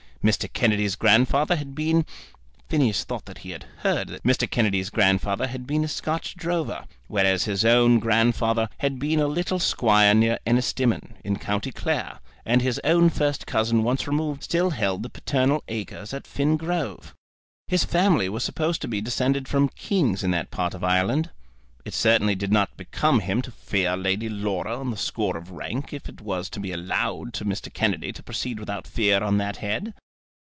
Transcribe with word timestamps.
Mr. 0.23 0.47
Kennedy's 0.53 0.95
grandfather 0.95 1.55
had 1.55 1.73
been, 1.73 2.05
Phineas 2.69 3.03
thought 3.05 3.25
that 3.25 3.39
he 3.39 3.49
had 3.49 3.65
heard 3.79 4.07
that 4.09 4.21
Mr. 4.21 4.47
Kennedy's 4.47 4.91
grandfather 4.91 5.47
had 5.47 5.65
been 5.65 5.83
a 5.83 5.87
Scotch 5.87 6.35
drover; 6.35 6.85
whereas 7.07 7.45
his 7.45 7.65
own 7.65 7.97
grandfather 7.97 8.69
had 8.77 8.99
been 8.99 9.19
a 9.19 9.25
little 9.25 9.57
squire 9.57 10.13
near 10.13 10.37
Ennistimon, 10.45 11.15
in 11.23 11.39
county 11.39 11.71
Clare, 11.71 12.19
and 12.45 12.61
his 12.61 12.79
own 12.83 13.09
first 13.09 13.47
cousin 13.47 13.81
once 13.81 14.05
removed 14.05 14.43
still 14.43 14.69
held 14.69 15.01
the 15.01 15.09
paternal 15.09 15.63
acres 15.67 16.13
at 16.13 16.27
Finn 16.27 16.55
Grove. 16.55 17.15
His 17.67 17.83
family 17.83 18.29
was 18.29 18.43
supposed 18.43 18.79
to 18.83 18.87
be 18.87 19.01
descended 19.01 19.47
from 19.47 19.69
kings 19.69 20.23
in 20.23 20.29
that 20.29 20.51
part 20.51 20.75
of 20.75 20.83
Ireland. 20.83 21.31
It 21.83 21.95
certainly 21.95 22.35
did 22.35 22.51
not 22.51 22.77
become 22.77 23.21
him 23.21 23.41
to 23.41 23.49
fear 23.49 23.97
Lady 23.97 24.29
Laura 24.29 24.77
on 24.79 24.91
the 24.91 24.97
score 24.97 25.35
of 25.35 25.49
rank, 25.49 25.91
if 25.91 26.07
it 26.07 26.21
was 26.21 26.47
to 26.51 26.59
be 26.59 26.71
allowed 26.71 27.33
to 27.33 27.43
Mr. 27.43 27.73
Kennedy 27.73 28.13
to 28.13 28.21
proceed 28.21 28.59
without 28.59 28.85
fear 28.85 29.23
on 29.23 29.39
that 29.39 29.57
head. 29.57 29.95